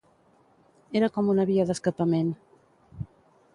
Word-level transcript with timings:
Era 1.01 1.09
com 1.17 1.29
una 1.35 1.45
via 1.51 1.67
d’escapament. 1.71 2.35